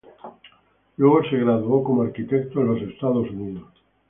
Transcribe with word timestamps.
Luego 0.97 1.21
se 1.29 1.37
graduó 1.37 1.83
como 1.83 2.01
arquitecto 2.01 2.61
en 2.61 2.67
los 2.73 2.81
Estados 2.89 3.29
Unidos. 3.29 3.65